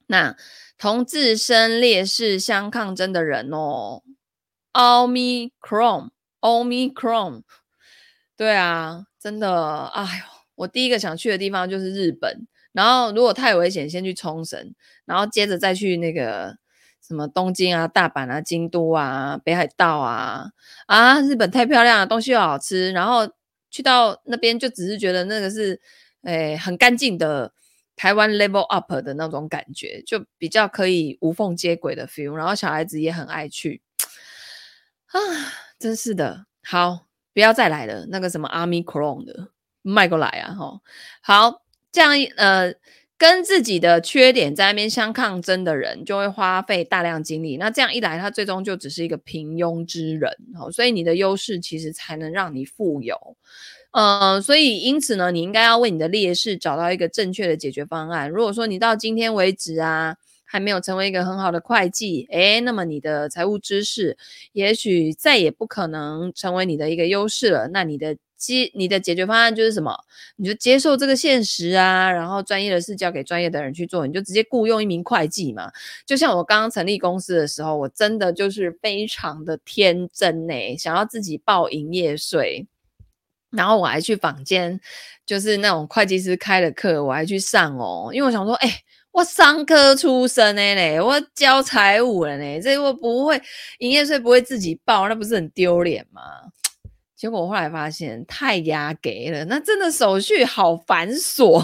[0.08, 0.38] 那
[0.78, 4.04] 同自身劣势相抗争的人哦
[4.72, 7.42] ，Omicron，Omicron，
[8.38, 10.10] 对啊，真的，哎呦，
[10.56, 16.61] 我第一个想去的地方就是日本，然后如果太危险，先去冲绳，然后接着再去那个。
[17.02, 20.52] 什么东京啊、大阪啊、京都啊、北海道啊
[20.86, 21.20] 啊！
[21.22, 23.28] 日本太漂亮了，东西又好吃，然后
[23.70, 25.82] 去到那边就只是觉得那个是
[26.22, 27.52] 诶、很干净的
[27.96, 32.34] 台湾 level up 的那种感觉，就比较可以无缝接轨的 feel。
[32.34, 33.82] 然后小孩子也很爱去
[35.08, 35.20] 啊，
[35.80, 36.46] 真是的。
[36.64, 39.50] 好，不要再来了，那个什么 Omicron 的
[39.82, 40.54] 卖过来啊！
[40.54, 40.80] 哈，
[41.22, 42.74] 好，这样呃。
[43.22, 47.56] 跟自己的缺点在那边相抗争的人，就会花费大量精力。
[47.56, 50.36] 那这样一来，他最终就只是一个平庸之人。
[50.60, 53.16] 哦，所以你的优势其实才能让你富有。
[53.92, 58.28] 呃，所以因此呢，你应该要为你的劣势找到一个正确的解决方案。
[58.28, 64.18] 如果说你到今天为止啊，还没有成为一个很好的会计，诶，那么你的财务知识
[64.54, 67.68] 也许再也不可能成为你的一个优势了。
[67.72, 68.18] 那你的。
[68.42, 69.96] 接你的解决方案就是什么？
[70.36, 75.72] 你就接受这个现实啊，然后专业的事交给专业的人去做，你就直接雇佣一名会计嘛。
[76.06, 82.66] 就像我刚刚成立公司的时候，我真的就是非常的天真诶，想要自己报营业税，
[83.52, 84.80] 然后我还去坊间，
[85.26, 93.40] 就是那种会计师开的课，我还去上哦，因为我想说，哎，我商科出身的嘞，我教财务了呢，这我不会
[93.78, 96.22] 营业税不会自己报，那不是很丢脸吗？
[97.22, 101.64] 结果我后来发现太压给了，那真的手续好繁琐，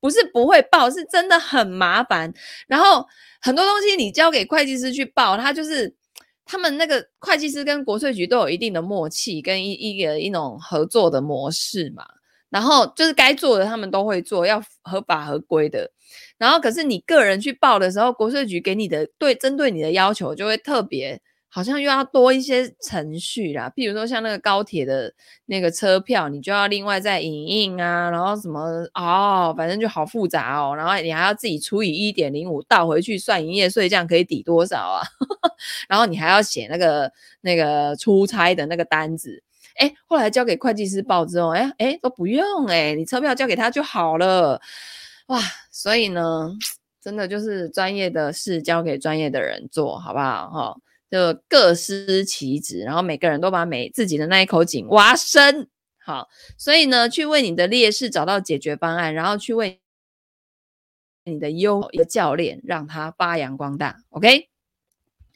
[0.00, 2.34] 不是不会报，是真的很麻烦。
[2.66, 3.06] 然后
[3.40, 5.94] 很多东西你交给会计师去报，他就是
[6.44, 12.04] 他们那个会计师跟国税局都有一定的默契跟一一个一种合作的模式嘛。
[12.50, 15.88] 然后就是该做的他们都会做，要合法合规的。
[16.38, 21.22] 然后可是你个人去报的时候，国税局给你的对针对你的要求就会特别。
[21.50, 25.12] 好像又要多一些程序啦，譬如说像那个高铁的
[25.46, 28.60] 那个车票，你就要另外再影印啊，然后什么
[28.94, 35.02] 哦，反正就好复杂哦，然后你还要自己除以一点零五倒回去算营业税，这样可以抵多少啊？
[35.88, 39.42] 然后你还要写那个那个出差的那个单子，
[39.80, 44.60] 诶，后来交给会计师报之后，诶诶都不用诶，你车票交给他就好了，
[45.28, 45.40] 哇！
[45.72, 46.50] 所以呢，
[47.00, 50.50] 真的就是专业的事交给专业的人做好不好？
[50.50, 50.76] 哈。
[51.10, 55.68] 就各司其职，然后每个人都把每自己的那一口井挖深，
[56.04, 59.80] 好，所以呢，去为你的劣势找到解决方案，然后去为
[61.24, 63.96] 你的优一个教练，让他发扬光大。
[64.10, 64.50] OK，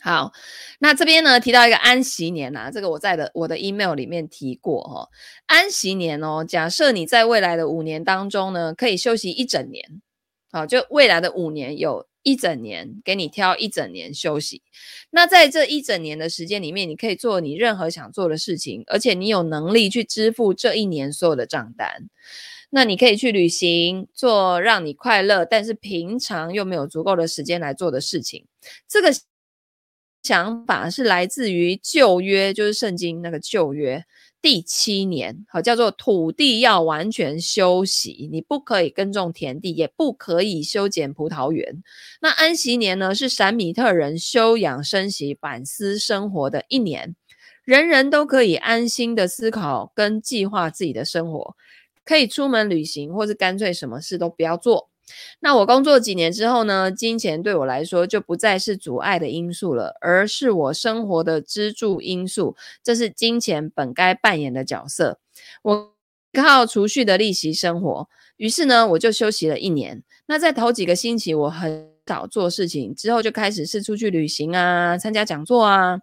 [0.02, 0.32] 好，
[0.78, 5.08] 那这边呢提到一个安息年啊，这个我在的我的 email 里面提过哈、哦，
[5.46, 10.02] 安息年哦，假设你在未来的五年当中呢，可以休息一整年，
[10.50, 12.06] 好，就未来的五年有。
[12.22, 14.62] 一整年给你挑一整年休息，
[15.10, 22.08] 那在这一整年的时间里面，你可以做你任何想做的事情，而且你有能力去支付这一年所有的账单。
[22.70, 28.46] 那你可以去旅行，做让你快乐，但是平常又没有足够的时间来做的事情。
[28.88, 29.12] 这个
[30.22, 34.04] 想法是来自于旧约，就是圣经那个旧约。
[34.42, 41.84] 第七年，好，叫做土地要完全休息，你不可以耕种田地，也不可以修剪葡萄园。
[42.20, 47.14] 那安息年呢，是闪米特人休养生息、反思生活的一年，
[47.64, 51.54] 人人都可以安心的思考跟计划自己的生活，
[52.04, 54.91] 可以出门旅行，或是干脆什么事都不要做。
[55.40, 62.56] 那我工作几年之后呢，金钱对我来说就不再是阻碍的因素了，而是我生活的支柱因素。
[62.82, 65.18] 这是金钱本该扮演的角色。
[65.62, 65.92] 我
[66.32, 70.02] 靠储蓄的利息生活，于是呢，我就休息了一年。
[70.26, 76.00] 那在头几个星期，我很少做事情，之后就开始是出去旅行啊，参加讲座啊，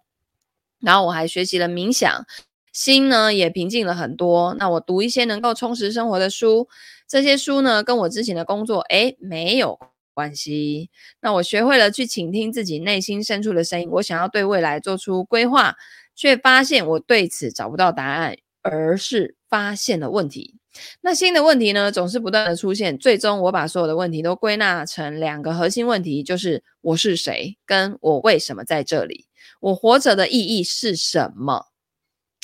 [0.80, 2.24] 然后我还学习了冥想。
[2.72, 4.54] 心呢也平静了很多。
[4.58, 6.68] 那我读一些能够充实生活的书，
[7.08, 9.78] 这些书呢跟我之前的工作诶没有
[10.14, 10.90] 关系。
[11.20, 13.88] 那我学会了去倾听自己内心深处的声音。
[13.92, 15.76] 我想要对未来做出规划，
[16.14, 20.56] 却发现我对此找不到答案，而是发现了问题。
[21.00, 29.26] 那新的问题呢总是不断的出现，最终我把所有的问题都归纳成两个核心问题，就是我是谁，跟我为什么在这里，
[29.60, 31.69] 我活着的意义是什么。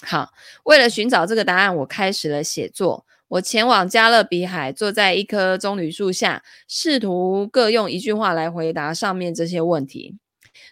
[0.04, 0.32] 好，
[0.64, 3.06] 为了寻找这个答案，我开始了写作。
[3.28, 10.14] 我前往加勒比海，坐在一棵棕榈树下，试图各用一句话来回答上面这些问题。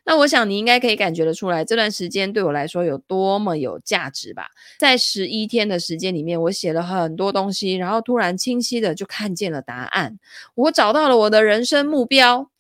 [0.06, 4.50] 那我想你应该可以感觉得出来，这段时间对我来说有多么有价值吧。
[4.78, 10.18] 在十一天的时间里面，我写了很多东西，然后突然清晰的就看见了答案，
[10.54, 12.50] 我找到了我的人生目标。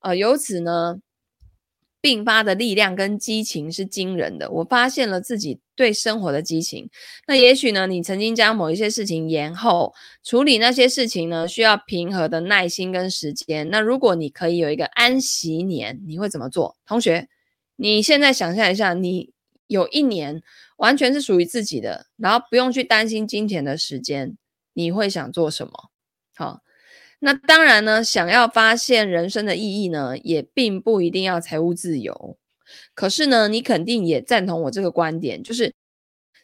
[0.00, 0.98] 呃，由此呢，
[2.02, 4.50] 并发的力量跟激情是惊人的。
[4.50, 6.90] 我发现了自己对生活的激情。
[7.28, 9.94] 那也许呢，你曾经将某一些事情延后
[10.24, 13.70] 处理，那些事情呢，需要平和的耐心跟时间。
[13.70, 16.76] 那如果你可以有一个安息年，你会怎么做？
[16.84, 17.28] 同学，
[17.76, 19.32] 你现在想象一下，你
[19.68, 20.42] 有一年
[20.78, 24.36] 完全是属于自己的，然后不用去担心金钱的时间，
[24.72, 25.72] 你会想做什么？
[26.34, 26.62] 好。
[27.24, 32.36] 那当然呢，想要发现人生的意义呢，也并不一定要财务自由。
[32.94, 35.72] 可是呢，你肯定也赞同我这个观点，就是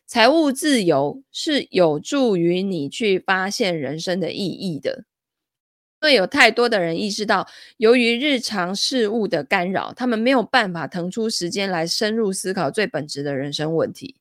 [0.06, 5.04] 财务自由是有助于你去发现人生的意义的。
[6.00, 7.48] 因为有太多的人意识到，
[7.78, 14.14] 由于日常事务的干扰，他们没有办法腾出时间来深入思考最本质的人生问题。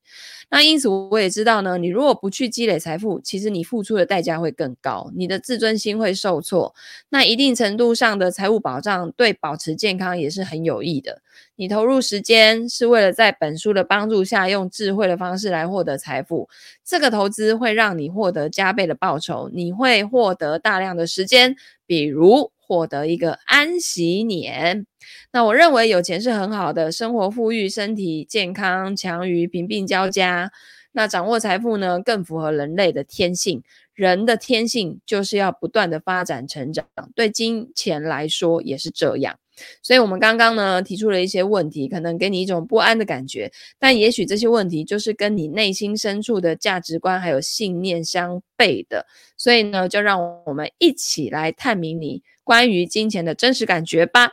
[0.50, 6.74] 那因此，我也知道呢，你如果不去积累财富，其实你付出的代价会更高，你的自尊心会受挫。
[7.10, 11.22] 那一定程度上的财务保障对保持健康也是很有益的。
[11.58, 16.48] 你投入时间是为了在本书的帮助下，用智慧的方式来获得财富。
[16.86, 24.86] 这个投资会让你获得加倍的报酬，你会获得大量的时间，比如获得一个安息年。
[25.32, 30.52] 那我认为有钱是很好的，生活富裕，身体健康，强于贫病交加。
[30.94, 33.62] 那掌握财富呢，更符合人类的天性。
[33.94, 36.86] 人的天性就是要不断的发展成长，
[37.16, 39.38] 对金钱来说也是这样。
[39.82, 49.08] 所以，我们刚刚呢提出了一些问题，可能给你一种不安的感觉，但也许这些问题就是跟你内心深处的价值观还有信念相悖的。
[49.36, 54.30] 所以呢，就让我们一起来探明你关于金钱的真实感觉吧。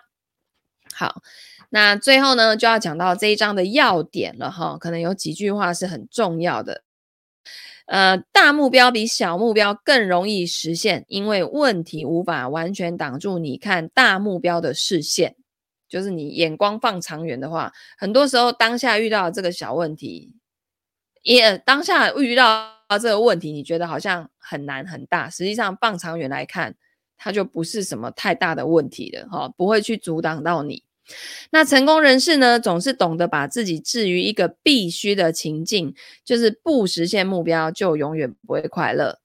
[0.94, 1.22] 好，
[1.70, 6.82] 那最后呢，就要讲到这一章的要点了哈，可能有几句话是很重要的。
[7.86, 15.36] 呃，大目标比小目标更容易实现，因为问题无法完全挡住你看大目标的视线。
[15.86, 20.32] 就是你眼光放长远的话，很多时候当下遇到这个小问题，
[21.22, 26.74] 也当下遇到这个问题，你觉得好像很难很大，实际上放长远来看。
[27.16, 30.82] 它就不是什么太大的问题了，哈，不会去阻挡到你。
[31.50, 35.94] 那成功人士呢，总是懂得把自己置于一个必须的情境，
[36.24, 39.18] 就是不实现目标就永远不会快乐。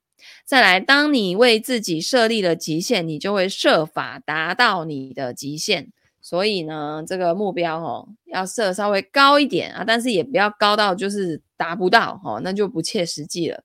[0.44, 5.92] 再来，当你为自己设立了极限，你就会设法达到你的极限。
[6.22, 13.64] 所以呢，这个目标哦，要设稍微高一点啊，但是也不要高到就是达不到，哈，那就不切实际了。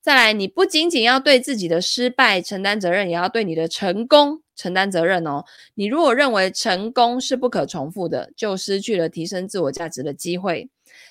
[0.00, 5.44] 再来，你不仅仅要对自己的失败承担责任，也要对你的成功承担责任哦。
[5.74, 10.70] 你如果认为成功是不可重复的，就失去了提升自我价值的机会。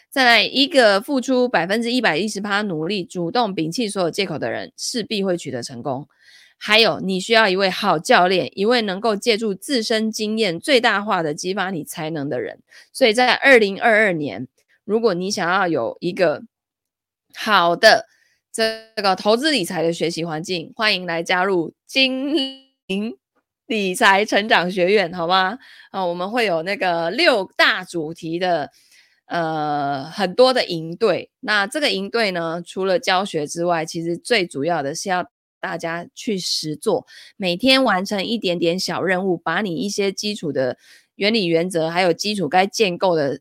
[0.10, 6.08] 再来，一个付出百分之一百一十趴努力，主动摒弃所有借口的人，势必会取得成功。
[6.58, 12.62] 还有，你需要一位好教练，一位能够借助自身经验最大化的激发你才能的人。
[12.92, 14.48] 所以在二零二二年，
[14.86, 16.42] 如果你想要有一个
[17.36, 18.08] 好的。
[18.58, 22.36] 这个投资理财的学习环境，欢迎来加入精
[22.88, 23.16] 灵
[23.68, 25.60] 理财成长学院，好吗？
[25.92, 28.72] 啊，我们会有那个六大主题的，
[29.28, 31.30] 呃，很多的营队。
[31.42, 35.30] 那这个营队呢，除了教学之外，其实最主要的是要
[35.60, 37.06] 大家去实做，
[37.36, 40.80] 每天完成一点点小任务，把你一些基础的
[41.14, 43.40] 原理原则，还有基础该建构的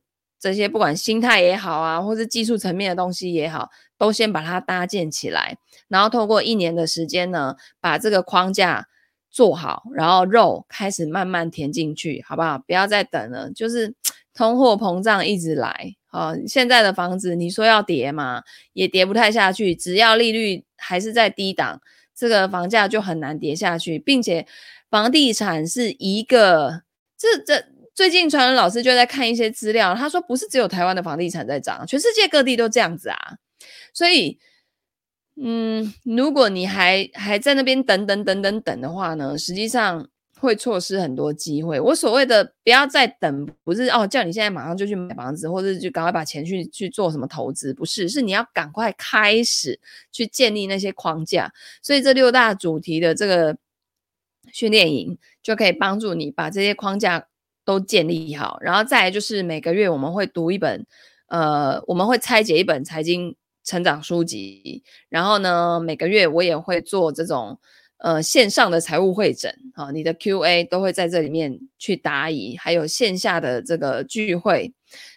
[0.50, 3.70] 这些，不管心态也好啊，或是技术层面的东西也好。
[3.98, 5.56] 都先把它搭建起来，
[5.88, 8.88] 然后透过一年的时间呢，把这个框架
[9.30, 12.58] 做好，然后肉开始慢慢填进去，好不好？
[12.58, 13.94] 不要再等了，就是
[14.36, 18.42] 通货膨胀一直来，好，现在的房子你说要跌嘛，
[18.74, 21.80] 也跌不太下去，只要利率还是在低档，
[22.14, 24.46] 这个房价就很难跌下去，并且
[24.90, 26.82] 房地产是一个，
[27.16, 27.64] 这这
[27.96, 33.16] 最近传人老师就在看一些资料，他说不是只有台湾的房地产在涨，全世界各地都这样子啊。
[33.94, 34.38] 所以，
[35.42, 40.06] 嗯，如果你还还在那边等等等等等的话呢，实际上
[40.38, 41.80] 会错失很多机会。
[41.80, 49.80] 我所谓的不要再等，不是哦，叫你现在马上就去买房子，或者就赶快把钱去去做什么投资，不是，是你要赶快开始
[50.12, 51.50] 去建立那些框架。
[51.80, 53.56] 所以这六大主题的这个
[54.52, 57.26] 训练营就可以帮助你把这些框架
[57.66, 60.86] 都建立好，然后再来就是每个月我们会读一本，
[61.28, 63.36] 呃，我们会拆解一本财经。
[63.68, 67.58] 成长书籍，然后呢，每个月我也会做这种
[67.98, 74.72] 呃线上的财务会诊，好，你的 Q&A 都会在这里面去答疑，还有线下的这个聚会，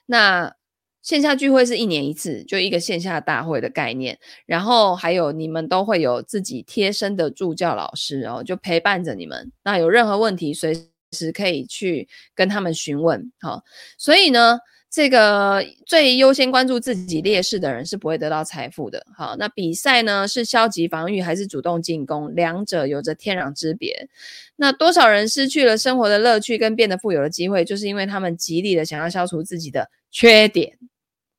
[0.08, 0.56] 那。
[1.02, 4.20] 线下聚会是一年一次，就一个线下大会的概念。
[4.46, 9.50] 然后还有你们都会有自己贴身的助教老师哦，就陪伴着你们。
[9.64, 13.32] 那有任何问题，随时可以去跟他们询问。
[13.40, 13.64] 好，
[13.98, 19.06] 所以呢，这个最优先关注自己劣势的人是不会得到财富的。
[19.16, 22.34] 好，那比赛呢，是消极防御还是主动进攻？
[22.36, 24.10] 两者有着天壤之别。
[24.56, 30.78] 那多少人失去了生活的乐趣跟变得富有的机会，就是因为他们极力的想要消除自己的缺点。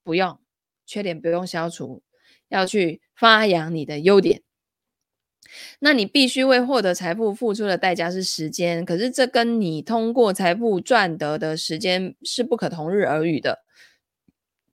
[0.02, 0.38] 不用，
[0.86, 2.02] 缺点不用消除，
[2.48, 4.42] 要去发扬你的优点。
[5.80, 13.60] 那你必须为获得财富付出的代价是时间，可是这跟你通过财富赚得的时间是不可同日而语的。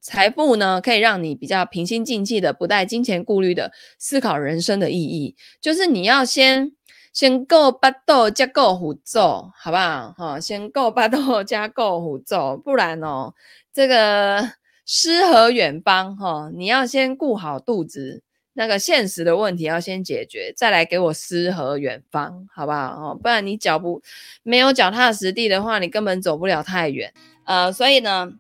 [0.02, 5.36] 财富呢，可以让你比较平心静气的，不带金钱顾虑的思考人生的意义。
[5.60, 6.72] 就是你要先
[7.12, 10.14] 先够巴豆加够虎咒，好不好？
[10.18, 13.34] 哈，先够巴豆加够虎咒，不然哦，
[13.74, 14.52] 这个。
[14.90, 18.24] 诗和远方，哈，你要先顾好肚子，
[18.60, 23.12] 那个现实的问题要先解决，再来给我诗和远方，好不好？
[23.12, 24.02] 哦，不然你脚不
[24.42, 27.14] 没有脚踏实地的话，你根本走不了太远。
[27.46, 28.34] 呃，所以呢，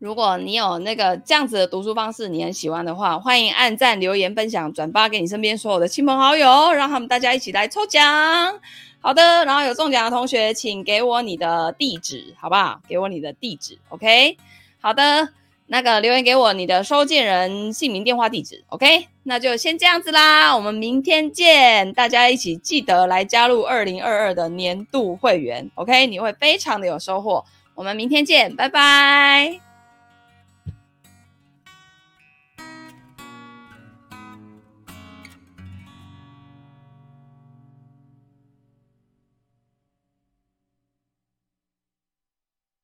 [0.00, 8.60] 如果你有那个这样子的读书方式，你很喜欢的话，欢迎按赞、留言、分享、转发给你身边所有的亲朋好友，让他们大家一起来抽奖。
[8.98, 12.80] 好的，然后有中奖的同学，请给我你的地址，好不好？
[12.88, 14.36] 给我你的地址，OK？
[14.80, 15.28] 好的。
[15.72, 19.06] 那个留言给我你的收件人姓名、电话、地址，OK？
[19.22, 26.08] 那就先这样子啦，我们明天见，大家一起记得来加入二零二二的年度会员，OK？
[26.08, 27.44] 你会非常的有收获，
[27.76, 29.69] 我们明天见，拜拜。